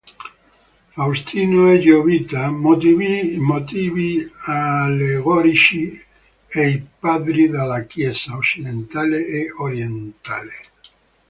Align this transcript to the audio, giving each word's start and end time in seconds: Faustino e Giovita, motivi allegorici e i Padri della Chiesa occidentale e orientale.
Faustino 0.95 1.71
e 1.71 1.77
Giovita, 1.79 2.49
motivi 2.49 3.37
allegorici 4.47 6.03
e 6.47 6.69
i 6.69 6.83
Padri 6.99 7.47
della 7.47 7.83
Chiesa 7.83 8.35
occidentale 8.35 9.23
e 9.23 9.51
orientale. 9.59 10.53